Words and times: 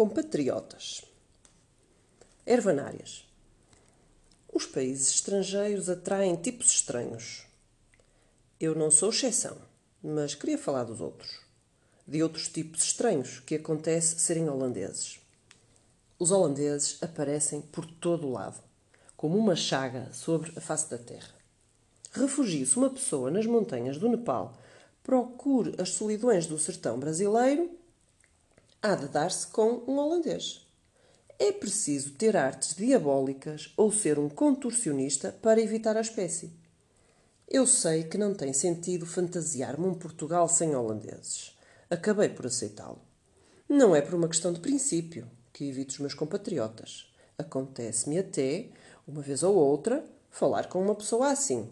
Compatriotas. 0.00 1.02
Ervanárias. 2.46 3.28
Os 4.50 4.64
países 4.64 5.10
estrangeiros 5.10 5.90
atraem 5.90 6.36
tipos 6.36 6.68
estranhos. 6.68 7.44
Eu 8.58 8.74
não 8.74 8.90
sou 8.90 9.10
exceção, 9.10 9.58
mas 10.02 10.34
queria 10.34 10.56
falar 10.56 10.84
dos 10.84 11.02
outros. 11.02 11.40
De 12.08 12.22
outros 12.22 12.48
tipos 12.48 12.82
estranhos 12.82 13.40
que 13.40 13.56
acontece 13.56 14.18
serem 14.18 14.48
holandeses. 14.48 15.20
Os 16.18 16.30
holandeses 16.30 16.96
aparecem 17.02 17.60
por 17.60 17.84
todo 17.84 18.26
o 18.26 18.32
lado, 18.32 18.58
como 19.18 19.36
uma 19.36 19.54
chaga 19.54 20.10
sobre 20.14 20.50
a 20.56 20.62
face 20.62 20.88
da 20.88 20.96
terra. 20.96 21.34
Refugie-se 22.12 22.74
uma 22.78 22.88
pessoa 22.88 23.30
nas 23.30 23.44
montanhas 23.44 23.98
do 23.98 24.08
Nepal, 24.08 24.58
procure 25.02 25.74
as 25.78 25.90
solidões 25.90 26.46
do 26.46 26.58
sertão 26.58 26.98
brasileiro 26.98 27.78
há 28.82 28.94
de 28.94 29.08
dar-se 29.08 29.46
com 29.48 29.82
um 29.86 29.98
holandês. 29.98 30.66
É 31.38 31.52
preciso 31.52 32.12
ter 32.14 32.36
artes 32.36 32.74
diabólicas 32.74 33.72
ou 33.76 33.92
ser 33.92 34.18
um 34.18 34.28
contorcionista 34.28 35.32
para 35.32 35.60
evitar 35.60 35.96
a 35.96 36.00
espécie. 36.00 36.52
Eu 37.48 37.66
sei 37.66 38.04
que 38.04 38.16
não 38.16 38.34
tem 38.34 38.52
sentido 38.52 39.04
fantasiar-me 39.04 39.86
um 39.86 39.94
Portugal 39.94 40.48
sem 40.48 40.74
holandeses. 40.74 41.56
Acabei 41.90 42.28
por 42.28 42.46
aceitá-lo. 42.46 43.00
Não 43.68 43.94
é 43.94 44.00
por 44.00 44.14
uma 44.14 44.28
questão 44.28 44.52
de 44.52 44.60
princípio 44.60 45.30
que 45.52 45.68
evito 45.68 45.92
os 45.92 45.98
meus 45.98 46.14
compatriotas. 46.14 47.12
Acontece-me 47.36 48.18
até, 48.18 48.68
uma 49.06 49.20
vez 49.20 49.42
ou 49.42 49.54
outra, 49.54 50.04
falar 50.30 50.68
com 50.68 50.80
uma 50.82 50.94
pessoa 50.94 51.30
assim. 51.30 51.68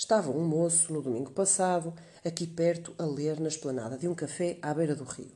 Estava 0.00 0.30
um 0.30 0.42
moço, 0.42 0.94
no 0.94 1.02
domingo 1.02 1.30
passado, 1.30 1.92
aqui 2.24 2.46
perto, 2.46 2.94
a 2.96 3.04
ler 3.04 3.38
na 3.38 3.48
esplanada 3.48 3.98
de 3.98 4.08
um 4.08 4.14
café 4.14 4.58
à 4.62 4.72
beira 4.72 4.96
do 4.96 5.04
rio. 5.04 5.30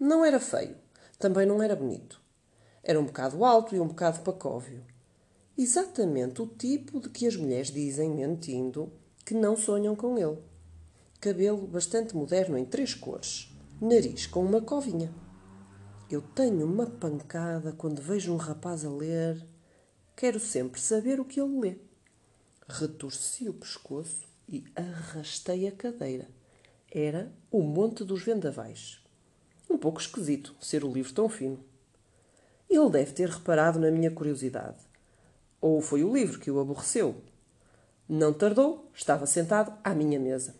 Não 0.00 0.24
era 0.24 0.40
feio, 0.40 0.74
também 1.18 1.44
não 1.44 1.62
era 1.62 1.76
bonito. 1.76 2.18
Era 2.82 2.98
um 2.98 3.04
bocado 3.04 3.44
alto 3.44 3.76
e 3.76 3.78
um 3.78 3.86
bocado 3.86 4.20
pacóvio. 4.20 4.82
Exatamente 5.56 6.40
o 6.40 6.46
tipo 6.46 6.98
de 6.98 7.10
que 7.10 7.26
as 7.26 7.36
mulheres 7.36 7.70
dizem, 7.70 8.08
mentindo, 8.08 8.90
que 9.22 9.34
não 9.34 9.54
sonham 9.54 9.94
com 9.94 10.16
ele. 10.16 10.38
Cabelo 11.20 11.66
bastante 11.66 12.16
moderno 12.16 12.56
em 12.56 12.64
três 12.64 12.94
cores. 12.94 13.54
Nariz 13.82 14.26
com 14.26 14.42
uma 14.42 14.62
covinha. 14.62 15.12
Eu 16.10 16.22
tenho 16.22 16.64
uma 16.64 16.86
pancada 16.86 17.72
quando 17.72 18.00
vejo 18.00 18.32
um 18.32 18.38
rapaz 18.38 18.82
a 18.82 18.88
ler. 18.88 19.46
Quero 20.16 20.40
sempre 20.40 20.80
saber 20.80 21.20
o 21.20 21.24
que 21.26 21.38
ele 21.38 21.60
lê. 21.60 21.87
Retorci 22.70 23.48
o 23.48 23.54
pescoço 23.54 24.28
e 24.46 24.62
arrastei 24.76 25.66
a 25.66 25.72
cadeira. 25.72 26.28
Era 26.90 27.32
o 27.50 27.62
Monte 27.62 28.04
dos 28.04 28.22
Vendavais. 28.22 29.00
Um 29.70 29.78
pouco 29.78 29.98
esquisito 29.98 30.54
ser 30.60 30.84
o 30.84 30.92
livro 30.92 31.14
tão 31.14 31.30
fino. 31.30 31.64
Ele 32.68 32.90
deve 32.90 33.12
ter 33.12 33.30
reparado 33.30 33.78
na 33.78 33.90
minha 33.90 34.10
curiosidade. 34.10 34.76
Ou 35.62 35.80
foi 35.80 36.04
o 36.04 36.12
livro 36.12 36.38
que 36.38 36.50
o 36.50 36.60
aborreceu. 36.60 37.16
Não 38.06 38.34
tardou, 38.34 38.90
estava 38.94 39.24
sentado 39.24 39.72
à 39.82 39.94
minha 39.94 40.20
mesa. 40.20 40.54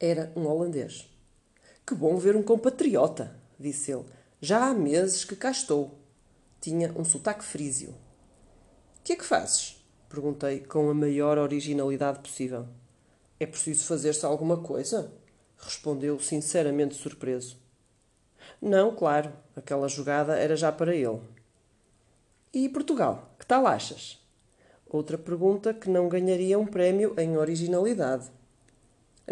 Era 0.00 0.32
um 0.34 0.46
holandês. 0.46 1.08
Que 1.86 1.94
bom 1.94 2.16
ver 2.16 2.34
um 2.34 2.42
compatriota, 2.42 3.40
disse 3.58 3.92
ele. 3.92 4.04
Já 4.40 4.66
há 4.66 4.74
meses 4.74 5.24
que 5.24 5.36
cá 5.36 5.52
estou. 5.52 5.96
Tinha 6.60 6.92
um 6.98 7.04
sotaque 7.04 7.44
frísio. 7.44 7.94
Que 9.04 9.12
é 9.12 9.16
que 9.16 9.24
fazes? 9.24 9.81
Perguntei 10.12 10.60
com 10.60 10.90
a 10.90 10.94
maior 10.94 11.38
originalidade 11.38 12.18
possível. 12.18 12.68
É 13.40 13.46
preciso 13.46 13.86
fazer-se 13.86 14.26
alguma 14.26 14.58
coisa? 14.58 15.10
Respondeu 15.56 16.20
sinceramente 16.20 16.94
surpreso. 16.94 17.56
Não, 18.60 18.94
claro, 18.94 19.32
aquela 19.56 19.88
jogada 19.88 20.36
era 20.36 20.54
já 20.54 20.70
para 20.70 20.94
ele. 20.94 21.18
E 22.52 22.68
Portugal, 22.68 23.34
que 23.38 23.46
tal 23.46 23.66
achas? 23.66 24.22
Outra 24.86 25.16
pergunta 25.16 25.72
que 25.72 25.88
não 25.88 26.10
ganharia 26.10 26.58
um 26.58 26.66
prémio 26.66 27.14
em 27.18 27.38
originalidade. 27.38 28.30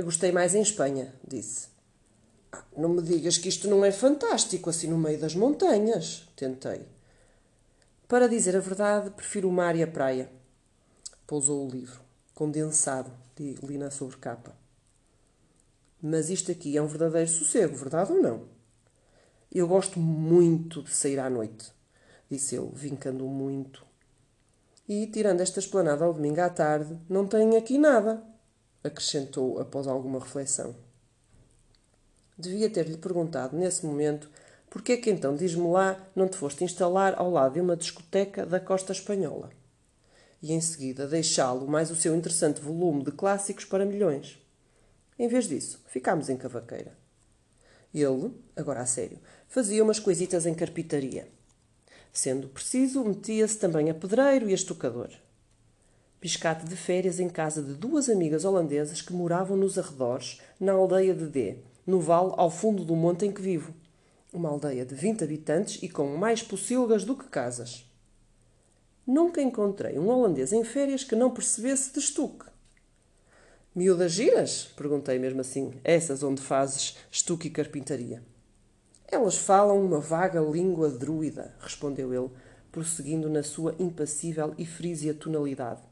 Gostei 0.03 0.33
mais 0.33 0.55
em 0.55 0.63
Espanha, 0.63 1.15
disse. 1.29 1.69
Ah, 2.51 2.65
não 2.75 2.89
me 2.89 3.03
digas 3.03 3.37
que 3.37 3.51
isto 3.51 3.69
não 3.69 3.85
é 3.85 3.93
fantástico, 3.93 4.71
assim 4.71 4.89
no 4.89 4.97
meio 4.97 5.21
das 5.21 5.35
montanhas, 5.35 6.27
tentei. 6.35 6.87
Para 8.09 8.27
dizer 8.27 8.57
a 8.57 8.61
verdade, 8.61 9.11
prefiro 9.11 9.47
o 9.47 9.53
mar 9.53 9.77
e 9.77 9.83
a 9.83 9.87
praia 9.87 10.40
pousou 11.31 11.65
o 11.65 11.71
livro, 11.71 12.01
condensado, 12.35 13.09
de 13.37 13.55
li 13.63 13.79
na 13.79 13.89
sobrecapa. 13.89 14.53
Mas 16.03 16.29
isto 16.29 16.51
aqui 16.51 16.77
é 16.77 16.83
um 16.83 16.89
verdadeiro 16.89 17.31
sossego, 17.31 17.77
verdade 17.77 18.11
ou 18.11 18.21
não? 18.21 18.49
Eu 19.55 19.69
gosto 19.69 20.01
muito 20.01 20.83
de 20.83 20.91
sair 20.91 21.21
à 21.21 21.31
noite, 21.31 21.73
disse 22.29 22.57
ele, 22.57 22.73
vincando 22.73 23.25
muito. 23.29 23.87
E, 24.89 25.07
tirando 25.07 25.41
esta 25.41 25.61
esplanada 25.61 26.05
ao 26.05 26.13
domingo 26.13 26.41
à 26.41 26.51
tarde, 26.51 26.99
não 27.09 27.29
tenho 27.29 27.57
aqui 27.57 27.79
nada, 27.79 28.25
acrescentou 28.83 29.61
após 29.61 29.87
alguma 29.87 30.19
reflexão. 30.19 30.75
Devia 32.37 32.69
ter-lhe 32.69 32.97
perguntado 32.97 33.57
nesse 33.57 33.87
momento 33.87 34.29
porque 34.69 34.95
é 34.95 34.97
que 34.97 35.11
então, 35.11 35.37
diz-me 35.37 35.69
lá, 35.69 35.97
não 36.13 36.27
te 36.27 36.37
foste 36.37 36.65
instalar 36.65 37.15
ao 37.17 37.31
lado 37.31 37.53
de 37.53 37.61
uma 37.61 37.77
discoteca 37.77 38.45
da 38.45 38.59
costa 38.59 38.91
espanhola 38.91 39.60
e 40.43 40.53
em 40.53 40.61
seguida 40.61 41.07
deixá-lo 41.07 41.67
mais 41.67 41.91
o 41.91 41.97
seu 41.97 42.15
interessante 42.15 42.61
volume 42.61 43.05
de 43.05 43.13
clássicos 43.13 43.65
para 43.65 43.85
milhões. 43.85 44.39
Em 45.19 45.29
vez 45.29 45.47
disso, 45.47 45.83
ficámos 45.87 46.29
em 46.29 46.37
cavaqueira. 46.37 46.97
Ele, 47.93 48.33
agora 48.57 48.81
a 48.81 48.87
sério, 48.87 49.19
fazia 49.49 49.83
umas 49.83 49.99
coisitas 49.99 50.47
em 50.47 50.55
carpintaria. 50.55 51.29
Sendo 52.13 52.49
preciso, 52.49 53.05
metia-se 53.05 53.59
também 53.59 53.91
a 53.91 53.95
pedreiro 53.95 54.49
e 54.49 54.53
a 54.53 54.55
estucador. 54.55 55.11
Biscate 56.21 56.67
de 56.67 56.77
férias 56.77 57.19
em 57.19 57.29
casa 57.29 57.63
de 57.63 57.75
duas 57.75 58.09
amigas 58.09 58.45
holandesas 58.45 59.01
que 59.03 59.13
moravam 59.13 59.57
nos 59.57 59.79
arredores, 59.79 60.41
na 60.59 60.73
aldeia 60.73 61.15
de 61.15 61.27
D, 61.27 61.59
no 61.87 62.01
vale 62.01 62.33
ao 62.37 62.51
fundo 62.51 62.85
do 62.85 62.95
monte 62.95 63.25
em 63.25 63.33
que 63.33 63.43
vivo. 63.43 63.75
Uma 64.33 64.49
aldeia 64.49 64.85
de 64.85 64.95
20 64.95 65.25
habitantes 65.25 65.83
e 65.83 65.89
com 65.89 66.17
mais 66.17 66.43
pocilgas 66.43 67.05
do 67.05 67.17
que 67.17 67.29
casas. 67.29 67.90
Nunca 69.11 69.43
encontrei 69.43 69.99
um 69.99 70.09
holandês 70.09 70.53
em 70.53 70.63
férias 70.63 71.03
que 71.03 71.17
não 71.17 71.33
percebesse 71.33 71.93
de 71.93 71.99
estuque. 71.99 72.47
Miúdas 73.75 74.13
giras? 74.13 74.71
Perguntei 74.77 75.19
mesmo 75.19 75.41
assim. 75.41 75.73
Essas 75.83 76.23
onde 76.23 76.41
fazes 76.41 76.97
estuque 77.11 77.49
e 77.49 77.51
carpintaria. 77.51 78.23
Elas 79.09 79.37
falam 79.37 79.85
uma 79.85 79.99
vaga 79.99 80.39
língua 80.41 80.89
druida, 80.89 81.53
respondeu 81.59 82.15
ele, 82.15 82.31
prosseguindo 82.71 83.29
na 83.29 83.43
sua 83.43 83.75
impassível 83.81 84.55
e 84.57 84.65
frísia 84.65 85.13
tonalidade. 85.13 85.83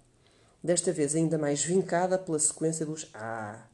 Desta 0.62 0.92
vez 0.92 1.16
ainda 1.16 1.36
mais 1.36 1.64
vincada 1.64 2.16
pela 2.18 2.38
sequência 2.38 2.86
dos 2.86 3.10
Ah. 3.12 3.66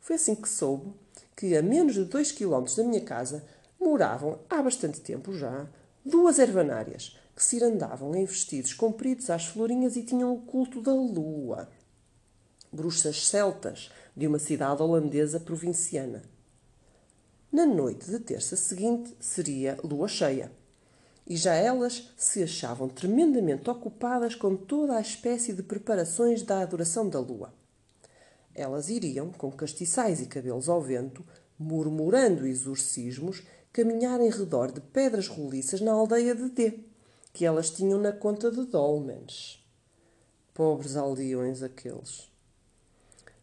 Foi 0.00 0.16
assim 0.16 0.34
que 0.34 0.48
soube 0.48 0.94
que, 1.36 1.54
a 1.54 1.60
menos 1.60 1.92
de 1.92 2.04
dois 2.04 2.32
quilómetros 2.32 2.76
da 2.76 2.84
minha 2.84 3.02
casa, 3.02 3.44
moravam, 3.78 4.38
há 4.48 4.62
bastante 4.62 5.02
tempo 5.02 5.34
já, 5.34 5.68
duas 6.02 6.38
ervanárias, 6.38 7.18
que 7.36 7.44
se 7.44 7.56
irandavam 7.56 8.16
em 8.16 8.24
vestidos 8.24 8.72
compridos 8.72 9.28
às 9.28 9.44
florinhas 9.44 9.94
e 9.94 10.02
tinham 10.02 10.32
o 10.32 10.40
culto 10.40 10.80
da 10.80 10.92
lua. 10.92 11.68
Bruxas 12.72 13.28
celtas 13.28 13.92
de 14.16 14.26
uma 14.26 14.38
cidade 14.38 14.82
holandesa 14.82 15.38
provinciana. 15.38 16.22
Na 17.52 17.66
noite 17.66 18.10
de 18.10 18.18
terça 18.20 18.56
seguinte 18.56 19.14
seria 19.20 19.78
lua 19.84 20.08
cheia. 20.08 20.50
E 21.26 21.36
já 21.36 21.54
elas 21.54 22.10
se 22.16 22.42
achavam 22.42 22.88
tremendamente 22.88 23.68
ocupadas 23.68 24.34
com 24.34 24.56
toda 24.56 24.96
a 24.96 25.00
espécie 25.00 25.52
de 25.52 25.62
preparações 25.62 26.42
da 26.42 26.60
adoração 26.60 27.06
da 27.06 27.20
lua. 27.20 27.52
Elas 28.54 28.88
iriam, 28.88 29.30
com 29.30 29.52
castiçais 29.52 30.20
e 30.22 30.26
cabelos 30.26 30.68
ao 30.68 30.80
vento, 30.80 31.22
murmurando 31.58 32.46
exorcismos, 32.46 33.42
caminhar 33.72 34.20
em 34.20 34.30
redor 34.30 34.72
de 34.72 34.80
pedras 34.80 35.28
roliças 35.28 35.82
na 35.82 35.92
aldeia 35.92 36.34
de 36.34 36.48
D 36.48 36.95
que 37.36 37.44
elas 37.44 37.68
tinham 37.68 38.00
na 38.00 38.12
conta 38.12 38.50
de 38.50 38.64
dolmens. 38.64 39.62
Pobres 40.54 40.96
aldeões 40.96 41.62
aqueles. 41.62 42.32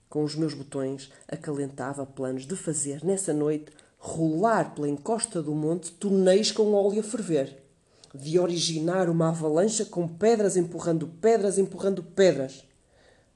Com 0.10 0.24
os 0.24 0.34
meus 0.34 0.56
botões, 0.56 1.12
acalentava 1.28 2.04
planos 2.04 2.48
de 2.48 2.56
fazer, 2.56 3.06
nessa 3.06 3.32
noite, 3.32 3.72
rolar 4.00 4.74
pela 4.74 4.90
encosta 4.90 5.44
do 5.44 5.54
monte 5.54 5.92
tonéis 5.92 6.52
com 6.52 6.74
óleo 6.74 7.02
a 7.02 7.04
ferver. 7.04 7.64
De 8.16 8.40
originar 8.40 9.12
uma 9.12 9.30
avalanche 9.30 9.86
com 9.86 10.08
pedras 10.08 10.58
empurrando 10.58 11.08
pedras, 11.08 11.60
empurrando 11.60 12.02
pedras. 12.02 12.66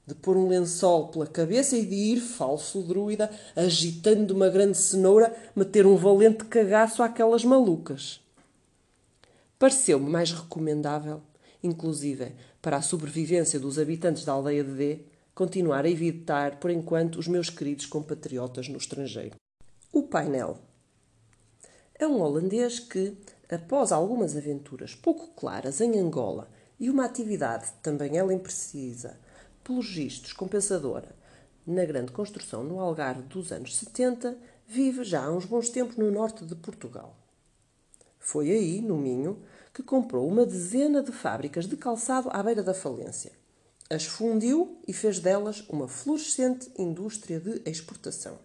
De 0.04 0.14
pôr 0.16 0.36
um 0.36 0.48
lençol 0.48 1.06
pela 1.06 1.28
cabeça 1.28 1.76
e 1.76 1.86
de 1.86 1.94
ir, 1.94 2.18
falso 2.18 2.82
druida, 2.82 3.30
agitando 3.54 4.34
uma 4.34 4.48
grande 4.48 4.76
cenoura, 4.76 5.32
meter 5.54 5.86
um 5.86 5.94
valente 5.94 6.44
cagaço 6.46 7.00
àquelas 7.00 7.44
malucas 7.44 8.26
pareceu-me 9.58 10.08
mais 10.08 10.32
recomendável, 10.32 11.20
inclusive 11.62 12.32
para 12.62 12.76
a 12.76 12.82
sobrevivência 12.82 13.58
dos 13.58 13.78
habitantes 13.78 14.24
da 14.24 14.32
aldeia 14.32 14.62
de 14.62 14.72
D, 14.72 15.00
continuar 15.34 15.84
a 15.84 15.90
evitar, 15.90 16.58
por 16.58 16.70
enquanto, 16.70 17.16
os 17.18 17.28
meus 17.28 17.50
queridos 17.50 17.86
compatriotas 17.86 18.68
no 18.68 18.76
estrangeiro. 18.76 19.36
O 19.92 20.02
painel. 20.02 20.58
É 21.94 22.06
um 22.06 22.20
holandês 22.20 22.78
que, 22.78 23.16
após 23.50 23.90
algumas 23.90 24.36
aventuras 24.36 24.94
pouco 24.94 25.28
claras 25.34 25.80
em 25.80 25.98
Angola 25.98 26.48
e 26.78 26.88
uma 26.88 27.04
atividade 27.04 27.72
também 27.82 28.16
ela 28.16 28.32
imprecisa, 28.32 29.18
pelos 29.64 29.88
vistos 29.92 30.32
compensadora, 30.32 31.14
na 31.66 31.84
grande 31.84 32.12
construção 32.12 32.64
no 32.64 32.80
Algarve 32.80 33.22
dos 33.22 33.52
anos 33.52 33.76
70, 33.76 34.38
vive 34.66 35.04
já 35.04 35.24
há 35.24 35.30
uns 35.30 35.44
bons 35.44 35.68
tempos 35.68 35.96
no 35.96 36.10
norte 36.10 36.44
de 36.44 36.54
Portugal. 36.54 37.14
Foi 38.30 38.50
aí, 38.50 38.82
no 38.82 38.98
Minho, 38.98 39.38
que 39.72 39.82
comprou 39.82 40.28
uma 40.28 40.44
dezena 40.44 41.02
de 41.02 41.10
fábricas 41.10 41.66
de 41.66 41.78
calçado 41.78 42.28
à 42.30 42.42
beira 42.42 42.62
da 42.62 42.74
falência. 42.74 43.32
As 43.88 44.04
fundiu 44.04 44.76
e 44.86 44.92
fez 44.92 45.18
delas 45.18 45.64
uma 45.70 45.88
florescente 45.88 46.70
indústria 46.76 47.40
de 47.40 47.62
exportação. 47.64 48.38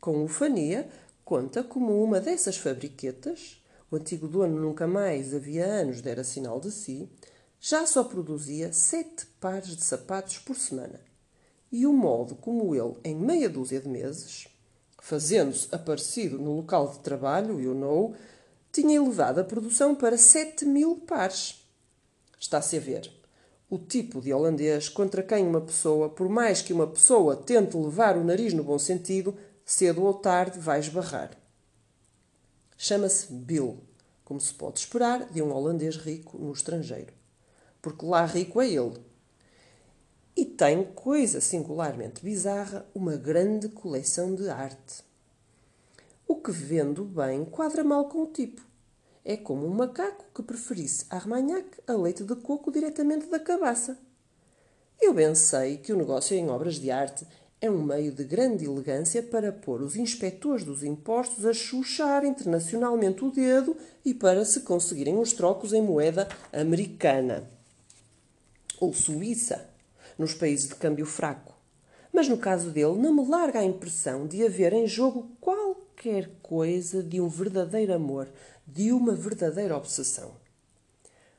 Com 0.00 0.22
ufania, 0.22 0.88
conta 1.24 1.64
como 1.64 2.00
uma 2.00 2.20
dessas 2.20 2.56
fabriquetas, 2.56 3.60
o 3.90 3.96
antigo 3.96 4.28
dono 4.28 4.60
nunca 4.60 4.86
mais 4.86 5.34
havia 5.34 5.66
anos 5.66 6.00
dera 6.00 6.22
sinal 6.22 6.60
de 6.60 6.70
si, 6.70 7.10
já 7.60 7.84
só 7.84 8.04
produzia 8.04 8.72
sete 8.72 9.26
pares 9.40 9.74
de 9.74 9.82
sapatos 9.82 10.38
por 10.38 10.54
semana. 10.54 11.00
E 11.72 11.84
o 11.84 11.92
modo 11.92 12.36
como 12.36 12.76
ele, 12.76 12.94
em 13.02 13.16
meia 13.16 13.48
dúzia 13.48 13.80
de 13.80 13.88
meses, 13.88 14.46
fazendo-se 15.00 15.66
aparecido 15.74 16.38
no 16.38 16.54
local 16.54 16.92
de 16.92 17.00
trabalho, 17.00 17.60
you 17.60 17.74
know, 17.74 18.14
tinha 18.80 18.94
elevado 18.94 19.40
a 19.40 19.44
produção 19.44 19.92
para 19.92 20.16
7 20.16 20.64
mil 20.64 20.98
pares. 20.98 21.66
Está-se 22.38 22.76
a 22.76 22.80
ver. 22.80 23.10
O 23.68 23.76
tipo 23.76 24.20
de 24.20 24.32
holandês 24.32 24.88
contra 24.88 25.20
quem 25.20 25.44
uma 25.44 25.60
pessoa, 25.60 26.08
por 26.08 26.28
mais 26.28 26.62
que 26.62 26.72
uma 26.72 26.86
pessoa 26.86 27.34
tente 27.34 27.76
levar 27.76 28.16
o 28.16 28.22
nariz 28.22 28.54
no 28.54 28.62
bom 28.62 28.78
sentido, 28.78 29.36
cedo 29.66 30.04
ou 30.04 30.14
tarde 30.14 30.60
vai 30.60 30.78
esbarrar. 30.78 31.32
Chama-se 32.76 33.32
Bill, 33.32 33.80
como 34.24 34.40
se 34.40 34.54
pode 34.54 34.78
esperar 34.78 35.28
de 35.28 35.42
um 35.42 35.52
holandês 35.52 35.96
rico 35.96 36.38
no 36.38 36.52
estrangeiro. 36.52 37.12
Porque 37.82 38.06
lá 38.06 38.24
rico 38.24 38.60
é 38.62 38.68
ele. 38.68 39.02
E 40.36 40.44
tem, 40.44 40.84
coisa 40.84 41.40
singularmente 41.40 42.22
bizarra, 42.22 42.86
uma 42.94 43.16
grande 43.16 43.68
coleção 43.68 44.36
de 44.36 44.48
arte. 44.48 45.02
O 46.28 46.36
que, 46.36 46.52
vendo 46.52 47.04
bem, 47.04 47.44
quadra 47.44 47.82
mal 47.82 48.08
com 48.08 48.22
o 48.22 48.26
tipo. 48.26 48.67
É 49.30 49.36
como 49.36 49.66
um 49.66 49.74
macaco 49.74 50.24
que 50.34 50.42
preferisse 50.42 51.04
Armagnac 51.10 51.68
a 51.86 51.92
leite 51.92 52.24
de 52.24 52.34
coco 52.34 52.72
diretamente 52.72 53.26
da 53.26 53.38
cabaça. 53.38 53.98
Eu 54.98 55.12
bem 55.12 55.34
sei 55.34 55.76
que 55.76 55.92
o 55.92 55.96
negócio 55.98 56.34
em 56.34 56.48
obras 56.48 56.76
de 56.76 56.90
arte 56.90 57.26
é 57.60 57.70
um 57.70 57.82
meio 57.82 58.10
de 58.10 58.24
grande 58.24 58.64
elegância 58.64 59.22
para 59.22 59.52
pôr 59.52 59.82
os 59.82 59.96
inspectores 59.96 60.64
dos 60.64 60.82
impostos 60.82 61.44
a 61.44 61.52
chuchar 61.52 62.24
internacionalmente 62.24 63.22
o 63.22 63.30
dedo 63.30 63.76
e 64.02 64.14
para 64.14 64.46
se 64.46 64.60
conseguirem 64.60 65.18
os 65.18 65.34
trocos 65.34 65.74
em 65.74 65.82
moeda 65.82 66.26
americana 66.50 67.46
ou 68.80 68.94
suíça, 68.94 69.68
nos 70.16 70.32
países 70.32 70.70
de 70.70 70.74
câmbio 70.76 71.04
fraco. 71.04 71.54
Mas 72.14 72.30
no 72.30 72.38
caso 72.38 72.70
dele, 72.70 72.96
não 72.96 73.12
me 73.12 73.28
larga 73.28 73.58
a 73.58 73.64
impressão 73.64 74.26
de 74.26 74.42
haver 74.42 74.72
em 74.72 74.86
jogo 74.86 75.28
qualquer 75.98 76.30
coisa 76.40 77.02
de 77.02 77.20
um 77.20 77.28
verdadeiro 77.28 77.92
amor, 77.92 78.32
de 78.64 78.92
uma 78.92 79.16
verdadeira 79.16 79.76
obsessão. 79.76 80.36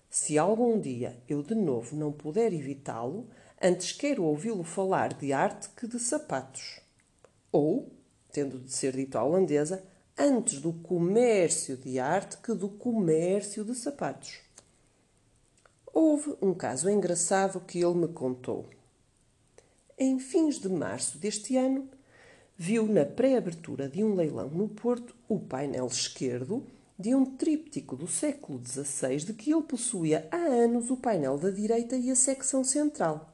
Se 0.09 0.37
algum 0.37 0.77
dia 0.77 1.17
eu 1.29 1.41
de 1.41 1.55
novo 1.55 1.95
não 1.95 2.11
puder 2.11 2.51
evitá-lo, 2.51 3.29
antes 3.61 3.93
quero 3.93 4.23
ouvi-lo 4.23 4.63
falar 4.63 5.13
de 5.13 5.31
arte 5.31 5.69
que 5.69 5.87
de 5.87 5.97
sapatos. 5.97 6.81
Ou, 7.53 7.89
tendo 8.33 8.59
de 8.59 8.69
ser 8.69 8.93
dito 8.97 9.17
à 9.17 9.23
holandesa, 9.23 9.81
antes 10.17 10.59
do 10.59 10.73
comércio 10.73 11.77
de 11.77 11.97
arte 11.97 12.37
que 12.37 12.53
do 12.53 12.67
comércio 12.67 13.63
de 13.63 13.73
sapatos. 13.73 14.41
Houve 15.93 16.35
um 16.41 16.53
caso 16.53 16.89
engraçado 16.89 17.61
que 17.61 17.79
ele 17.79 17.95
me 17.95 18.09
contou. 18.09 18.69
Em 19.97 20.19
fins 20.19 20.59
de 20.59 20.67
março 20.67 21.17
deste 21.17 21.55
ano, 21.55 21.89
viu 22.61 22.85
na 22.85 23.05
pré-abertura 23.05 23.87
de 23.87 24.03
um 24.03 24.13
leilão 24.13 24.49
no 24.49 24.67
Porto 24.67 25.15
o 25.29 25.39
painel 25.39 25.87
esquerdo 25.87 26.67
de 26.99 27.15
um 27.15 27.23
tríptico 27.23 27.95
do 27.95 28.05
século 28.05 28.61
XVI 28.61 29.15
de 29.15 29.33
que 29.33 29.53
ele 29.53 29.63
possuía 29.63 30.27
há 30.29 30.35
anos 30.35 30.91
o 30.91 30.97
painel 30.97 31.37
da 31.37 31.51
direita 31.51 31.95
e 31.95 32.11
a 32.11 32.15
secção 32.17 32.61
central. 32.61 33.33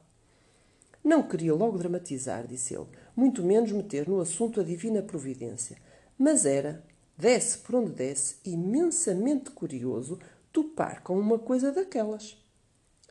Não 1.02 1.24
queria 1.24 1.52
logo 1.52 1.76
dramatizar, 1.76 2.46
disse 2.46 2.76
ele, 2.76 2.86
muito 3.16 3.42
menos 3.42 3.72
meter 3.72 4.08
no 4.08 4.20
assunto 4.20 4.60
a 4.60 4.62
divina 4.62 5.02
providência, 5.02 5.76
mas 6.16 6.46
era, 6.46 6.84
desce 7.18 7.58
por 7.58 7.74
onde 7.74 7.90
desce, 7.90 8.36
imensamente 8.44 9.50
curioso 9.50 10.20
topar 10.52 11.02
com 11.02 11.18
uma 11.18 11.36
coisa 11.36 11.72
daquelas. 11.72 12.40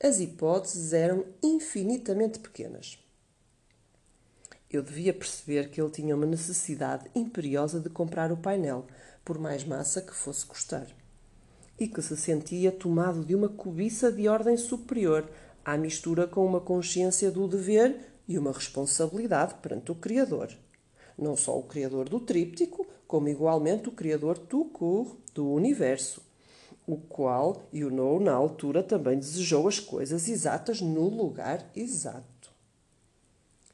As 0.02 0.22
hipóteses 0.22 0.94
eram 0.94 1.26
infinitamente 1.44 2.40
pequenas. 2.40 3.05
Eu 4.76 4.84
devia 4.84 5.14
perceber 5.14 5.70
que 5.70 5.80
ele 5.80 5.90
tinha 5.90 6.14
uma 6.14 6.26
necessidade 6.26 7.10
imperiosa 7.16 7.80
de 7.80 7.90
comprar 7.90 8.30
o 8.30 8.36
painel, 8.36 8.86
por 9.24 9.40
mais 9.40 9.64
massa 9.64 10.02
que 10.02 10.14
fosse 10.14 10.46
custar, 10.46 10.86
e 11.80 11.88
que 11.88 12.02
se 12.02 12.18
sentia 12.18 12.74
tomado 12.74 13.24
de 13.24 13.34
uma 13.34 13.48
cobiça 13.48 14.12
de 14.12 14.28
ordem 14.28 14.58
superior, 14.58 15.30
à 15.64 15.78
mistura 15.78 16.28
com 16.28 16.46
uma 16.46 16.60
consciência 16.60 17.32
do 17.32 17.48
dever 17.48 17.98
e 18.28 18.38
uma 18.38 18.52
responsabilidade 18.52 19.54
perante 19.62 19.94
o 19.94 19.96
Criador. 19.96 20.50
Não 21.18 21.38
só 21.38 21.58
o 21.58 21.64
Criador 21.64 22.10
do 22.10 22.20
tríptico, 22.20 22.86
como 23.08 23.30
igualmente 23.30 23.88
o 23.88 23.94
Criador 23.94 24.38
tout 24.38 24.72
court 24.72 25.16
do 25.34 25.50
universo, 25.50 26.22
o 26.86 26.98
qual, 26.98 27.66
you 27.72 27.90
know, 27.90 28.20
na 28.20 28.34
altura 28.34 28.84
também 28.84 29.18
desejou 29.18 29.70
as 29.70 29.80
coisas 29.80 30.28
exatas 30.28 30.82
no 30.82 31.08
lugar 31.08 31.66
exato. 31.74 32.35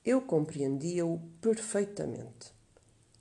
Eu 0.03 0.21
compreendia-o 0.21 1.19
perfeitamente. 1.39 2.51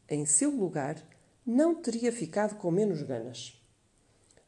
Em 0.09 0.25
seu 0.25 0.51
lugar, 0.51 0.97
não 1.45 1.75
teria 1.75 2.11
ficado 2.11 2.57
com 2.57 2.71
menos 2.71 3.03
ganas. 3.03 3.61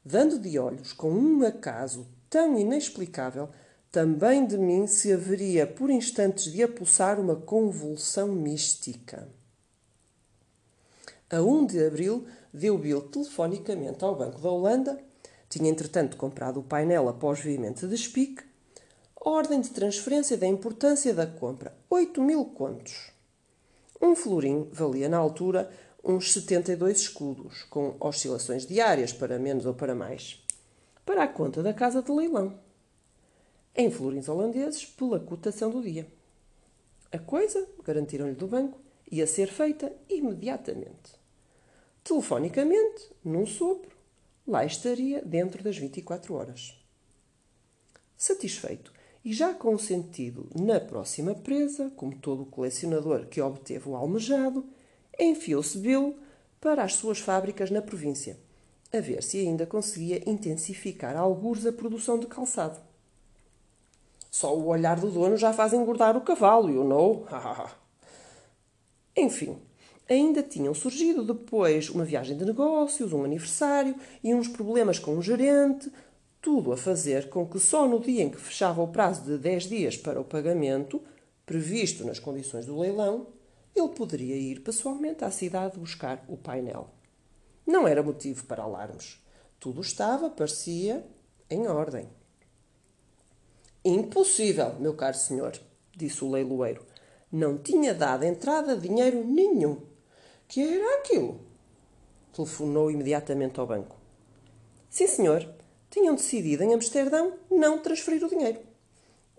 Dando 0.04 0.38
de 0.38 0.58
olhos 0.58 0.92
com 0.92 1.10
um 1.10 1.44
acaso 1.44 2.08
tão 2.30 2.58
inexplicável, 2.58 3.50
também 3.90 4.46
de 4.46 4.56
mim 4.56 4.86
se 4.86 5.12
haveria 5.12 5.66
por 5.66 5.90
instantes 5.90 6.50
de 6.50 6.62
apulsar 6.62 7.20
uma 7.20 7.36
convulsão 7.36 8.28
mística. 8.28 9.28
A 11.30 11.42
1 11.42 11.66
de 11.66 11.86
abril 11.86 12.26
deu 12.52 12.78
Bill 12.78 13.02
telefonicamente 13.02 14.02
ao 14.02 14.16
Banco 14.16 14.40
da 14.40 14.50
Holanda, 14.50 14.98
tinha 15.48 15.70
entretanto 15.70 16.16
comprado 16.16 16.60
o 16.60 16.62
painel 16.62 17.08
após 17.08 17.40
veemente 17.40 17.86
despique, 17.86 18.42
Ordem 19.24 19.60
de 19.60 19.70
transferência 19.70 20.36
da 20.36 20.48
importância 20.48 21.14
da 21.14 21.24
compra: 21.24 21.72
8 21.88 22.20
mil 22.20 22.44
contos. 22.44 23.12
Um 24.00 24.16
florim 24.16 24.68
valia 24.72 25.08
na 25.08 25.16
altura 25.16 25.70
uns 26.02 26.32
72 26.32 27.02
escudos, 27.02 27.62
com 27.70 27.94
oscilações 28.00 28.66
diárias 28.66 29.12
para 29.12 29.38
menos 29.38 29.64
ou 29.64 29.74
para 29.74 29.94
mais, 29.94 30.44
para 31.06 31.22
a 31.22 31.28
conta 31.28 31.62
da 31.62 31.72
casa 31.72 32.02
de 32.02 32.10
leilão. 32.10 32.58
Em 33.76 33.92
florins 33.92 34.28
holandeses, 34.28 34.84
pela 34.84 35.20
cotação 35.20 35.70
do 35.70 35.80
dia. 35.80 36.12
A 37.12 37.18
coisa, 37.20 37.64
garantiram-lhe 37.84 38.34
do 38.34 38.48
banco, 38.48 38.80
ia 39.08 39.28
ser 39.28 39.46
feita 39.46 39.92
imediatamente. 40.08 41.14
Telefonicamente, 42.02 43.08
num 43.24 43.46
sopro, 43.46 43.96
lá 44.44 44.64
estaria 44.64 45.22
dentro 45.22 45.62
das 45.62 45.78
24 45.78 46.34
horas. 46.34 46.76
Satisfeito, 48.16 48.92
e 49.24 49.32
já 49.32 49.54
consentido 49.54 50.48
na 50.54 50.80
próxima 50.80 51.34
presa, 51.34 51.90
como 51.96 52.16
todo 52.16 52.44
colecionador 52.44 53.26
que 53.26 53.40
obteve 53.40 53.88
o 53.88 53.96
almejado, 53.96 54.64
enfiou-se 55.18 55.78
Bill 55.78 56.16
para 56.60 56.82
as 56.82 56.94
suas 56.94 57.18
fábricas 57.18 57.70
na 57.70 57.82
província, 57.82 58.38
a 58.92 59.00
ver 59.00 59.22
se 59.22 59.38
ainda 59.38 59.66
conseguia 59.66 60.28
intensificar 60.28 61.16
algures 61.16 61.66
a 61.66 61.72
produção 61.72 62.18
de 62.18 62.26
calçado. 62.26 62.80
Só 64.30 64.56
o 64.56 64.66
olhar 64.66 64.98
do 64.98 65.10
dono 65.10 65.36
já 65.36 65.52
faz 65.52 65.72
engordar 65.72 66.16
o 66.16 66.22
cavalo, 66.22 66.70
you 66.70 66.84
know? 66.84 67.26
Enfim, 69.16 69.58
ainda 70.08 70.42
tinham 70.42 70.72
surgido 70.72 71.22
depois 71.22 71.90
uma 71.90 72.04
viagem 72.04 72.36
de 72.36 72.44
negócios, 72.44 73.12
um 73.12 73.24
aniversário 73.24 73.94
e 74.24 74.34
uns 74.34 74.48
problemas 74.48 74.98
com 74.98 75.18
o 75.18 75.22
gerente, 75.22 75.92
tudo 76.42 76.72
a 76.72 76.76
fazer 76.76 77.30
com 77.30 77.46
que 77.46 77.60
só 77.60 77.86
no 77.86 78.00
dia 78.00 78.24
em 78.24 78.28
que 78.28 78.36
fechava 78.36 78.82
o 78.82 78.88
prazo 78.88 79.22
de 79.22 79.38
10 79.38 79.68
dias 79.68 79.96
para 79.96 80.20
o 80.20 80.24
pagamento, 80.24 81.00
previsto 81.46 82.04
nas 82.04 82.18
condições 82.18 82.66
do 82.66 82.78
leilão, 82.78 83.28
ele 83.74 83.88
poderia 83.90 84.36
ir 84.36 84.60
pessoalmente 84.60 85.24
à 85.24 85.30
cidade 85.30 85.78
buscar 85.78 86.22
o 86.28 86.36
painel. 86.36 86.90
Não 87.64 87.86
era 87.86 88.02
motivo 88.02 88.44
para 88.44 88.64
alarmes. 88.64 89.24
Tudo 89.60 89.80
estava, 89.80 90.28
parecia, 90.28 91.06
em 91.48 91.68
ordem. 91.68 92.08
Impossível, 93.84 94.74
meu 94.80 94.94
caro 94.94 95.16
senhor, 95.16 95.52
disse 95.96 96.24
o 96.24 96.30
leiloeiro. 96.30 96.84
Não 97.30 97.56
tinha 97.56 97.94
dado 97.94 98.24
entrada 98.24 98.76
dinheiro 98.76 99.24
nenhum. 99.24 99.80
Que 100.48 100.60
era 100.60 100.98
aquilo? 100.98 101.40
Telefonou 102.32 102.90
imediatamente 102.90 103.60
ao 103.60 103.66
banco. 103.66 103.96
Sim, 104.90 105.06
senhor. 105.06 105.61
Tinham 105.92 106.14
decidido 106.14 106.64
em 106.64 106.72
Amsterdão 106.72 107.34
não 107.50 107.78
transferir 107.78 108.24
o 108.24 108.28
dinheiro. 108.28 108.60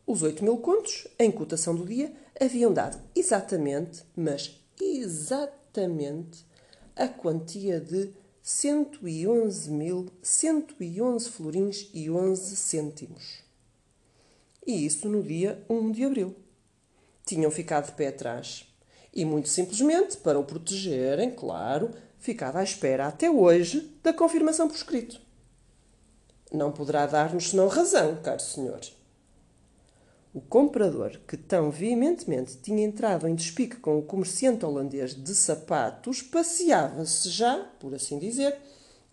Os 0.05 0.22
8 0.22 0.43
mil 0.43 0.57
contos, 0.57 1.07
em 1.17 1.31
cotação 1.31 1.74
do 1.74 1.83
dia, 1.83 2.13
haviam 2.39 2.72
dado 2.72 3.01
exatamente, 3.15 4.03
mas 4.15 4.63
exatamente, 4.79 6.45
a 6.95 7.07
quantia 7.07 7.79
de 7.79 8.13
111.111 8.45 11.29
florins 11.29 11.89
e 11.91 12.12
11 12.12 12.55
cêntimos. 12.55 13.39
E 14.63 14.86
isso 14.86 15.10
no 15.10 15.24
dia 15.24 15.65
1 15.67 15.91
de 15.91 16.05
abril. 16.05 16.36
Tinham 17.25 17.50
ficado 17.50 17.88
de 17.88 17.93
pé 17.93 18.10
atrás. 18.10 18.72
E 19.12 19.25
muito 19.25 19.50
simplesmente, 19.50 20.17
para 20.17 20.38
o 20.38 20.43
protegerem, 20.43 21.31
claro, 21.31 21.89
ficado 22.19 22.57
à 22.57 22.63
espera 22.63 23.07
até 23.07 23.31
hoje 23.31 23.91
da 24.03 24.13
confirmação 24.13 24.67
por 24.67 24.75
escrito. 24.75 25.23
Não 26.53 26.72
poderá 26.72 27.07
dar-nos 27.07 27.50
senão 27.50 27.67
razão, 27.67 28.15
caro 28.22 28.39
senhor. 28.39 28.79
O 30.31 30.39
comprador, 30.39 31.19
que 31.27 31.36
tão 31.36 31.72
veementemente 31.72 32.57
tinha 32.57 32.86
entrado 32.86 33.27
em 33.27 33.33
despique 33.33 33.77
com 33.77 33.98
o 33.98 34.03
comerciante 34.03 34.63
holandês 34.63 35.15
de 35.15 35.33
sapatos, 35.33 36.22
passeava-se 36.22 37.27
já, 37.29 37.57
por 37.79 37.95
assim 37.95 38.19
dizer, 38.19 38.55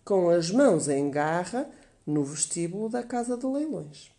com 0.04 0.28
as 0.28 0.50
mãos 0.50 0.86
em 0.86 1.10
garra 1.10 1.68
no 2.06 2.22
vestíbulo 2.24 2.90
da 2.90 3.02
casa 3.02 3.38
de 3.38 3.46
leilões. 3.46 4.10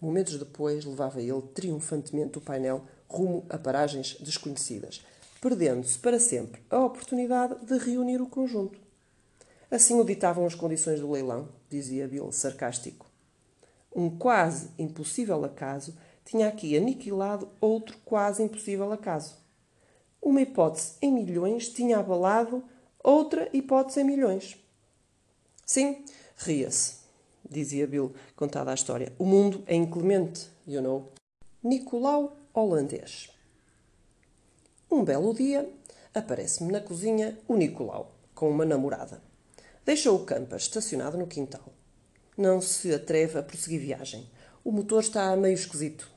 Momentos 0.00 0.36
depois, 0.36 0.84
levava 0.84 1.20
ele 1.20 1.42
triunfantemente 1.54 2.38
o 2.38 2.40
painel 2.40 2.84
rumo 3.08 3.44
a 3.48 3.58
paragens 3.58 4.16
desconhecidas, 4.20 5.04
perdendo-se 5.40 5.98
para 5.98 6.18
sempre 6.18 6.60
a 6.68 6.78
oportunidade 6.78 7.64
de 7.64 7.78
reunir 7.78 8.20
o 8.20 8.28
conjunto. 8.28 8.78
Assim 9.70 9.94
o 10.00 10.04
ditavam 10.04 10.46
as 10.46 10.54
condições 10.54 10.98
do 10.98 11.10
leilão, 11.10 11.48
dizia 11.70 12.08
Bill 12.08 12.30
sarcástico. 12.32 13.06
Um 13.94 14.10
quase 14.10 14.70
impossível 14.78 15.44
acaso 15.44 15.96
tinha 16.24 16.48
aqui 16.48 16.76
aniquilado 16.76 17.48
outro 17.60 17.96
quase 18.04 18.42
impossível 18.42 18.92
acaso. 18.92 19.36
Uma 20.20 20.42
hipótese 20.42 20.94
em 21.00 21.12
milhões 21.12 21.68
tinha 21.68 21.98
abalado 21.98 22.62
outra 23.02 23.48
hipótese 23.52 24.00
em 24.00 24.04
milhões. 24.04 24.58
Sim, 25.64 26.04
ria-se, 26.36 26.96
dizia 27.48 27.86
Bill, 27.86 28.12
contada 28.36 28.70
a 28.70 28.74
história. 28.74 29.12
O 29.18 29.24
mundo 29.24 29.62
é 29.66 29.74
inclemente, 29.74 30.50
you 30.66 30.82
know. 30.82 31.12
Nicolau 31.62 32.36
holandês. 32.52 33.30
Um 34.90 35.04
belo 35.04 35.32
dia, 35.32 35.72
aparece-me 36.12 36.72
na 36.72 36.80
cozinha 36.80 37.38
o 37.46 37.56
Nicolau, 37.56 38.12
com 38.34 38.50
uma 38.50 38.64
namorada. 38.64 39.29
Deixou 39.84 40.16
o 40.16 40.24
camper 40.24 40.58
estacionado 40.58 41.16
no 41.16 41.26
quintal. 41.26 41.72
Não 42.36 42.60
se 42.60 42.92
atreve 42.92 43.38
a 43.38 43.42
prosseguir 43.42 43.80
viagem. 43.80 44.28
O 44.62 44.70
motor 44.70 45.00
está 45.00 45.34
meio 45.36 45.54
esquisito. 45.54 46.10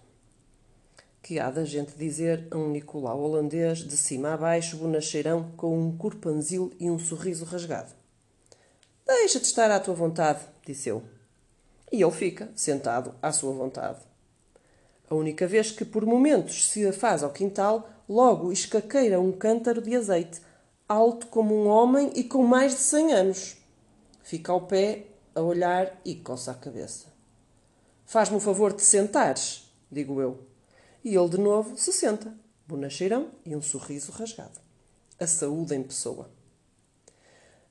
Que 1.22 1.39
há 1.39 1.50
da 1.50 1.63
gente 1.63 1.98
dizer 1.98 2.48
a 2.51 2.58
um 2.58 2.70
Nicolau 2.70 3.22
holandês 3.22 3.79
de 3.79 3.96
cima 3.96 4.34
a 4.34 4.38
baixo, 4.38 4.77
bonacheirão, 4.77 5.51
com 5.55 5.79
um 5.79 5.98
corpanzil 5.98 6.74
e 6.79 6.89
um 6.89 7.00
sorriso 7.00 7.46
rasgado. 7.46 7.93
Deixa-te 9.05 9.46
estar 9.46 9.72
à 9.72 9.79
tua 9.79 9.93
vontade, 9.93 10.39
disse 10.65 10.89
eu. 10.89 11.03
E 11.91 12.01
ele 12.01 12.12
fica, 12.12 12.50
sentado, 12.55 13.15
à 13.22 13.32
sua 13.32 13.53
vontade. 13.53 14.00
A 15.10 15.15
única 15.15 15.48
vez 15.48 15.72
que 15.72 15.86
por 15.86 16.05
momentos 16.05 16.67
se 16.67 16.86
afaz 16.86 17.24
ao 17.24 17.32
quintal, 17.32 17.89
logo 18.10 18.51
escaqueira 18.51 19.22
um 19.22 19.32
cântaro 19.32 19.82
de 19.82 19.96
azeite, 19.96 20.41
alto 20.87 21.27
como 21.27 21.55
um 21.55 21.67
homem 21.67 22.11
e 22.15 22.23
com 22.23 22.43
mais 22.43 22.73
de 22.73 22.79
cem 22.79 23.13
anos. 23.13 23.57
Fica 24.21 24.51
ao 24.51 24.61
pé, 24.61 25.07
a 25.35 25.41
olhar 25.41 25.99
e 26.05 26.15
coça 26.15 26.51
a 26.51 26.55
cabeça. 26.55 27.07
Faz-me 28.05 28.37
o 28.37 28.39
favor 28.39 28.73
de 28.73 28.81
sentares, 28.81 29.71
digo 29.91 30.21
eu. 30.21 30.39
E 31.03 31.15
ele 31.15 31.29
de 31.29 31.37
novo 31.37 31.77
se 31.77 31.91
senta, 31.91 32.33
bonacheirão 32.67 33.29
e 33.45 33.55
um 33.55 33.61
sorriso 33.61 34.11
rasgado. 34.11 34.59
A 35.19 35.27
saúde 35.27 35.75
em 35.75 35.83
pessoa. 35.83 36.29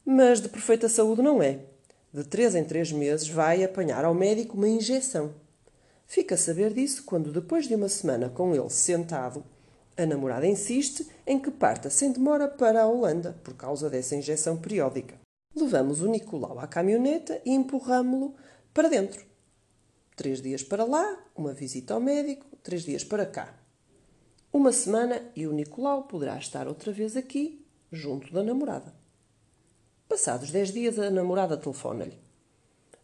Mas 0.05 0.41
de 0.41 0.49
perfeita 0.49 0.89
saúde 0.89 1.23
não 1.23 1.43
é. 1.43 1.61
De 2.13 2.25
três 2.25 2.55
em 2.55 2.65
três 2.65 2.93
meses 2.93 3.29
vai 3.29 3.63
apanhar 3.63 4.05
ao 4.05 4.15
médico 4.15 4.57
uma 4.57 4.69
injeção. 4.69 5.35
Fica 6.07 6.35
a 6.35 6.39
saber 6.39 6.75
disso 6.75 7.05
quando, 7.05 7.33
depois 7.33 7.67
de 7.67 7.75
uma 7.75 7.89
semana 7.89 8.29
com 8.29 8.55
ele 8.55 8.69
sentado, 8.69 9.45
a 9.97 10.07
namorada 10.07 10.47
insiste 10.47 11.07
em 11.27 11.39
que 11.39 11.51
parta 11.51 11.91
sem 11.91 12.13
demora 12.13 12.49
para 12.49 12.83
a 12.83 12.87
Holanda 12.87 13.37
por 13.45 13.55
causa 13.55 13.91
dessa 13.91 14.17
injeção 14.17 14.57
periódica. 14.57 15.21
Levamos 15.55 16.01
o 16.01 16.09
Nicolau 16.09 16.59
à 16.59 16.67
caminhoneta 16.67 17.41
e 17.45 17.51
empurramo-lo 17.51 18.35
para 18.73 18.89
dentro. 18.89 19.25
Três 20.17 20.41
dias 20.41 20.63
para 20.63 20.85
lá, 20.85 21.19
uma 21.37 21.53
visita 21.53 21.95
ao 21.95 22.01
médico, 22.01 22.47
três 22.63 22.85
dias 22.85 23.05
para 23.05 23.27
cá. 23.27 23.55
Uma 24.53 24.73
semana 24.73 25.23
e 25.35 25.47
o 25.47 25.53
Nicolau 25.53 26.05
poderá 26.05 26.39
estar 26.39 26.69
outra 26.69 26.93
vez 26.93 27.17
aqui, 27.17 27.67
junto 27.91 28.33
da 28.33 28.43
namorada. 28.43 28.95
Passados 30.09 30.51
dez 30.51 30.73
dias, 30.73 30.99
a 30.99 31.11
namorada 31.11 31.57
telefona-lhe. 31.57 32.19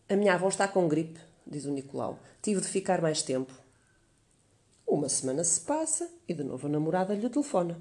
A 0.09 0.17
minha 0.17 0.35
avó 0.35 0.49
está 0.49 0.69
com 0.69 0.89
gripe, 0.89 1.21
diz 1.47 1.65
o 1.65 1.71
Nicolau. 1.71 2.19
Tive 2.43 2.61
de 2.61 2.69
ficar 2.69 3.01
mais 3.01 3.23
tempo. 3.23 3.53
Uma 4.89 5.11
semana 5.11 5.45
se 5.45 5.61
passa 5.61 6.09
e 6.27 6.33
de 6.33 6.43
novo 6.43 6.67
a 6.67 6.71
namorada 6.71 7.15
lhe 7.15 7.29
telefona. 7.29 7.79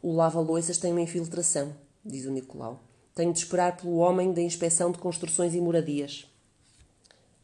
O 0.00 0.10
lava-loiças 0.10 0.78
tem 0.78 0.90
uma 0.90 1.02
infiltração, 1.02 1.76
diz 2.02 2.24
o 2.24 2.30
Nicolau. 2.30 2.80
Tenho 3.14 3.30
de 3.30 3.40
esperar 3.40 3.76
pelo 3.76 3.96
homem 3.96 4.32
da 4.32 4.40
inspeção 4.40 4.90
de 4.90 4.98
construções 4.98 5.54
e 5.54 5.60
moradias. 5.60 6.26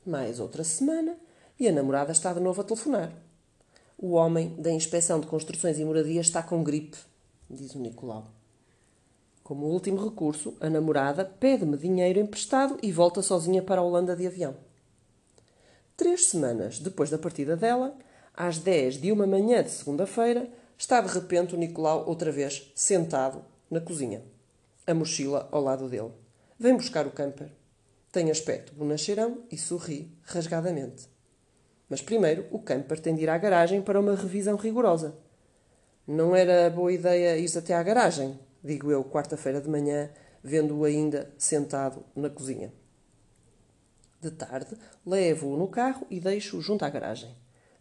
Mais 0.06 0.40
outra 0.40 0.64
semana 0.64 1.14
e 1.60 1.68
a 1.68 1.72
namorada 1.72 2.10
está 2.10 2.32
de 2.32 2.40
novo 2.40 2.62
a 2.62 2.64
telefonar. 2.64 3.12
O 3.98 4.12
homem 4.12 4.56
da 4.56 4.72
inspeção 4.72 5.20
de 5.20 5.26
construções 5.26 5.78
e 5.78 5.84
moradias 5.84 6.24
está 6.24 6.42
com 6.42 6.64
gripe, 6.64 6.96
diz 7.50 7.74
o 7.74 7.78
Nicolau. 7.78 8.28
Como 9.44 9.66
último 9.66 10.02
recurso, 10.02 10.56
a 10.58 10.70
namorada 10.70 11.22
pede-me 11.22 11.76
dinheiro 11.76 12.18
emprestado 12.18 12.78
e 12.82 12.90
volta 12.90 13.20
sozinha 13.20 13.62
para 13.62 13.82
a 13.82 13.84
Holanda 13.84 14.16
de 14.16 14.26
avião. 14.26 14.56
Três 15.98 16.24
semanas 16.24 16.78
depois 16.78 17.10
da 17.10 17.18
partida 17.18 17.56
dela, 17.56 17.94
às 18.36 18.58
dez 18.58 19.00
de 19.00 19.10
uma 19.10 19.26
manhã 19.26 19.62
de 19.62 19.70
segunda-feira, 19.70 20.50
está 20.76 21.00
de 21.00 21.08
repente 21.08 21.54
o 21.54 21.58
Nicolau 21.58 22.06
outra 22.06 22.30
vez 22.30 22.70
sentado 22.74 23.42
na 23.70 23.80
cozinha, 23.80 24.22
a 24.86 24.92
mochila 24.92 25.48
ao 25.50 25.62
lado 25.62 25.88
dele. 25.88 26.12
Vem 26.58 26.76
buscar 26.76 27.06
o 27.06 27.10
camper. 27.10 27.50
Tem 28.12 28.30
aspecto 28.30 28.74
bonacheirão 28.74 29.38
e 29.50 29.56
sorri 29.56 30.12
rasgadamente. 30.22 31.08
Mas 31.88 32.02
primeiro 32.02 32.46
o 32.50 32.58
camper 32.58 33.00
tem 33.00 33.14
de 33.14 33.22
ir 33.22 33.28
à 33.28 33.38
garagem 33.38 33.80
para 33.80 34.00
uma 34.00 34.14
revisão 34.14 34.56
rigorosa. 34.56 35.16
Não 36.06 36.36
era 36.36 36.70
boa 36.70 36.92
ideia 36.92 37.38
ir 37.38 37.58
até 37.58 37.74
à 37.74 37.82
garagem, 37.82 38.38
digo 38.62 38.90
eu, 38.90 39.02
quarta-feira 39.04 39.60
de 39.60 39.68
manhã, 39.68 40.10
vendo-o 40.42 40.84
ainda 40.84 41.32
sentado 41.38 42.04
na 42.14 42.30
cozinha. 42.30 42.72
De 44.20 44.30
tarde, 44.30 44.76
levo-o 45.04 45.56
no 45.56 45.68
carro 45.68 46.06
e 46.10 46.20
deixo-o 46.20 46.60
junto 46.60 46.84
à 46.84 46.90
garagem. 46.90 47.34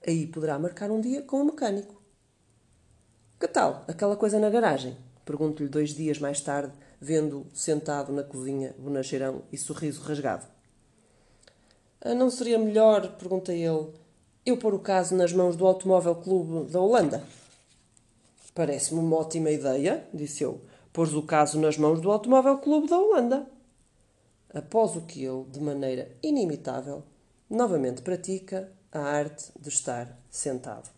Aí 0.05 0.27
poderá 0.27 0.59
marcar 0.59 0.91
um 0.91 1.01
dia 1.01 1.21
com 1.21 1.41
o 1.41 1.45
mecânico. 1.45 2.01
Que 3.39 3.47
tal 3.47 3.83
aquela 3.87 4.15
coisa 4.15 4.39
na 4.39 4.49
garagem? 4.49 4.97
Pergunto-lhe 5.25 5.67
dois 5.67 5.95
dias 5.95 6.19
mais 6.19 6.39
tarde, 6.41 6.73
vendo-o 7.01 7.47
sentado 7.53 8.13
na 8.13 8.23
cozinha, 8.23 8.75
bonacheirão 8.77 9.41
e 9.51 9.57
sorriso 9.57 10.01
rasgado. 10.03 10.45
Ah, 11.99 12.13
não 12.13 12.29
seria 12.29 12.59
melhor, 12.59 13.17
pergunta 13.17 13.51
ele, 13.51 13.89
eu 14.45 14.57
pôr 14.57 14.75
o 14.75 14.79
caso 14.79 15.15
nas 15.15 15.33
mãos 15.33 15.55
do 15.55 15.65
Automóvel 15.65 16.15
Clube 16.15 16.71
da 16.71 16.79
Holanda? 16.79 17.23
Parece-me 18.53 18.99
uma 18.99 19.17
ótima 19.17 19.49
ideia, 19.49 20.07
disse 20.13 20.43
eu, 20.43 20.61
pôr 20.93 21.07
o 21.13 21.23
caso 21.23 21.59
nas 21.59 21.77
mãos 21.77 21.99
do 21.99 22.11
Automóvel 22.11 22.59
Clube 22.59 22.87
da 22.87 22.97
Holanda. 22.97 23.47
Após 24.53 24.95
o 24.95 25.01
que 25.01 25.25
ele, 25.25 25.43
de 25.51 25.59
maneira 25.59 26.15
inimitável, 26.23 27.03
novamente 27.49 28.01
pratica 28.01 28.71
a 28.95 29.01
arte 29.01 29.51
de 29.59 29.69
estar 29.69 30.17
sentado. 30.29 30.89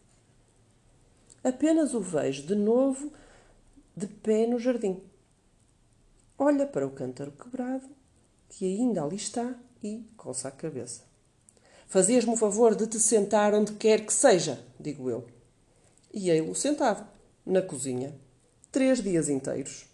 Apenas 1.43 1.93
o 1.93 1.99
vejo 1.99 2.43
de 2.43 2.55
novo 2.55 3.11
de 3.95 4.07
pé 4.07 4.45
no 4.45 4.59
jardim 4.59 5.01
olha 6.37 6.67
para 6.67 6.85
o 6.85 6.91
cântaro 6.91 7.31
quebrado, 7.31 7.89
que 8.49 8.65
ainda 8.65 9.03
ali 9.03 9.15
está, 9.15 9.55
e 9.83 10.05
coça 10.15 10.47
a 10.47 10.51
cabeça. 10.51 11.01
Fazias-me 11.87 12.33
o 12.33 12.37
favor 12.37 12.75
de 12.75 12.85
te 12.85 12.99
sentar 12.99 13.53
onde 13.53 13.73
quer 13.73 14.05
que 14.05 14.13
seja, 14.13 14.63
digo 14.79 15.09
eu. 15.09 15.25
E 16.13 16.29
ei-lo 16.29 16.53
sentado, 16.53 17.07
na 17.45 17.61
cozinha, 17.61 18.13
três 18.71 19.01
dias 19.01 19.29
inteiros. 19.29 19.87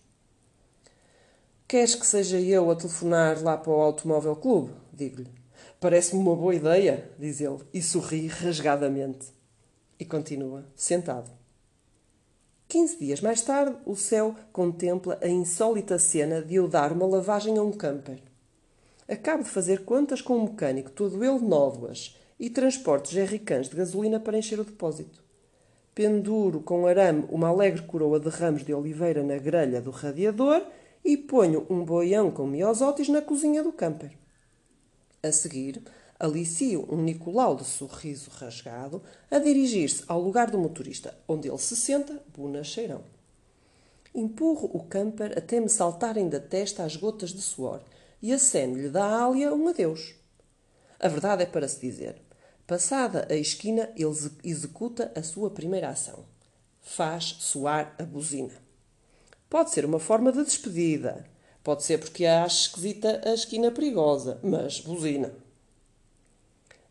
Queres 1.68 1.96
que 1.96 2.06
seja 2.06 2.40
eu 2.40 2.70
a 2.70 2.76
telefonar 2.76 3.42
lá 3.42 3.58
para 3.58 3.72
o 3.72 3.82
Automóvel 3.82 4.36
Clube? 4.36 4.74
Digo-lhe. 4.92 5.43
Parece-me 5.84 6.22
uma 6.22 6.34
boa 6.34 6.56
ideia, 6.56 7.12
diz 7.20 7.42
ele, 7.42 7.60
e 7.74 7.82
sorri 7.82 8.28
rasgadamente. 8.28 9.28
E 10.00 10.06
continua, 10.06 10.64
sentado. 10.78 11.30
Quinze 12.70 12.98
dias 12.98 13.20
mais 13.20 13.42
tarde, 13.42 13.76
o 13.86 13.94
céu 13.94 14.34
contempla 14.54 15.20
a 15.22 15.28
insólita 15.28 16.00
cena 16.00 16.42
de 16.42 16.56
eu 16.56 16.70
dar 16.70 16.94
uma 16.94 17.06
lavagem 17.06 17.58
a 17.58 17.62
um 17.62 17.74
camper. 17.74 18.24
Acabo 19.10 19.44
de 19.44 19.50
fazer 19.50 19.84
contas 19.84 20.22
com 20.22 20.38
um 20.38 20.44
mecânico, 20.44 20.90
todo 20.90 21.22
ele 21.22 21.46
nódoas, 21.46 22.18
e 22.40 22.50
transporto 22.50 23.12
jerrycans 23.12 23.68
de 23.68 23.76
gasolina 23.76 24.22
para 24.22 24.38
encher 24.38 24.62
o 24.62 24.64
depósito. 24.64 25.22
Penduro 25.94 26.62
com 26.62 26.88
arame 26.88 27.26
uma 27.30 27.50
alegre 27.50 27.82
coroa 27.82 28.22
de 28.22 28.30
ramos 28.30 28.64
de 28.64 28.74
oliveira 28.74 29.22
na 29.22 29.38
grelha 29.38 29.82
do 29.82 29.92
radiador 29.92 30.66
e 31.04 31.18
ponho 31.18 31.68
um 31.70 31.84
boião 31.84 32.32
com 32.32 32.48
miosótis 32.48 33.10
na 33.10 33.22
cozinha 33.22 33.62
do 33.62 33.74
camper. 33.74 34.23
A 35.26 35.32
seguir, 35.32 35.82
alicio 36.20 36.86
um 36.94 37.02
Nicolau 37.02 37.56
de 37.56 37.64
sorriso 37.64 38.30
rasgado 38.30 39.02
a 39.32 39.40
dirigir-se 39.40 40.04
ao 40.06 40.20
lugar 40.20 40.52
do 40.52 40.60
motorista, 40.60 41.18
onde 41.26 41.48
ele 41.48 41.58
se 41.60 41.78
senta, 41.78 42.22
buna 42.36 42.62
cheirão. 42.62 43.06
Empurro 44.14 44.70
o 44.74 44.84
camper 44.84 45.38
até 45.38 45.62
me 45.62 45.70
saltarem 45.70 46.28
da 46.28 46.42
testa 46.42 46.84
as 46.84 46.98
gotas 46.98 47.30
de 47.30 47.42
suor 47.42 47.82
e 48.22 48.34
aceno-lhe 48.34 48.90
da 48.90 49.06
ália 49.06 49.54
um 49.54 49.70
adeus. 49.70 50.14
A 51.00 51.08
verdade 51.08 51.44
é 51.44 51.46
para 51.46 51.70
se 51.70 51.80
dizer. 51.80 52.22
Passada 52.68 53.26
a 53.30 53.36
esquina, 53.36 53.90
ele 53.96 54.30
executa 54.44 55.10
a 55.16 55.24
sua 55.24 55.50
primeira 55.50 55.88
ação. 55.88 56.26
Faz 56.82 57.38
soar 57.40 57.96
a 57.98 58.04
buzina. 58.04 58.62
Pode 59.50 59.72
ser 59.72 59.86
uma 59.86 60.00
forma 60.00 60.34
de 60.34 60.44
despedida. 60.44 61.26
Pode 61.64 61.84
ser 61.84 61.98
porque 62.00 62.26
acha 62.26 62.68
esquisita 62.68 63.22
a 63.24 63.34
esquina 63.34 63.72
perigosa, 63.72 64.38
mas 64.44 64.82
buzina. 64.82 65.34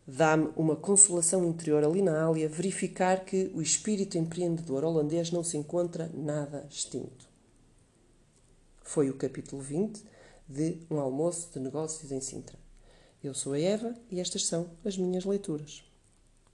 Dá-me 0.05 0.49
uma 0.57 0.75
consolação 0.75 1.45
interior 1.45 1.83
ali 1.83 2.01
na 2.01 2.25
Ália 2.25 2.49
verificar 2.49 3.23
que 3.23 3.51
o 3.53 3.61
espírito 3.61 4.17
empreendedor 4.17 4.83
holandês 4.83 5.31
não 5.31 5.43
se 5.43 5.57
encontra 5.57 6.09
nada 6.13 6.67
extinto. 6.69 7.29
Foi 8.81 9.09
o 9.09 9.15
capítulo 9.15 9.61
20 9.61 10.03
de 10.47 10.79
Um 10.89 10.99
Almoço 10.99 11.49
de 11.53 11.59
Negócios 11.59 12.11
em 12.11 12.19
Sintra. 12.19 12.57
Eu 13.23 13.33
sou 13.33 13.53
a 13.53 13.59
Eva 13.59 13.95
e 14.11 14.19
estas 14.19 14.45
são 14.45 14.71
as 14.83 14.97
minhas 14.97 15.23
leituras. 15.23 15.83